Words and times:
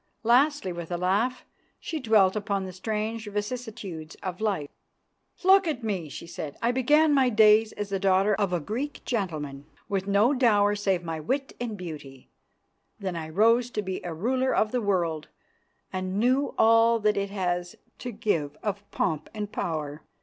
Lastly, 0.23 0.73
with 0.73 0.89
a 0.91 0.97
laugh, 0.97 1.45
she 1.79 1.99
dwelt 1.99 2.35
upon 2.35 2.65
the 2.65 2.73
strange 2.73 3.27
vicissitudes 3.27 4.15
of 4.23 4.41
life. 4.41 4.71
"Look 5.43 5.67
at 5.67 5.83
me," 5.83 6.09
she 6.09 6.25
said. 6.25 6.57
"I 6.59 6.71
began 6.71 7.13
my 7.13 7.29
days 7.29 7.71
as 7.73 7.89
the 7.89 7.99
daughter 7.99 8.33
of 8.33 8.51
a 8.51 8.59
Greek 8.59 9.05
gentleman, 9.05 9.67
with 9.87 10.07
no 10.07 10.33
dower 10.33 10.73
save 10.73 11.03
my 11.03 11.19
wit 11.19 11.55
and 11.61 11.77
beauty. 11.77 12.31
Then 12.99 13.15
I 13.15 13.29
rose 13.29 13.69
to 13.69 13.83
be 13.83 14.01
a 14.03 14.11
ruler 14.11 14.55
of 14.55 14.71
the 14.71 14.81
world, 14.81 15.27
and 15.93 16.17
knew 16.19 16.55
all 16.57 16.97
that 17.01 17.15
it 17.15 17.29
has 17.29 17.75
to 17.99 18.11
give 18.11 18.57
of 18.63 18.89
pomp 18.89 19.29
and 19.35 19.51
power. 19.51 20.01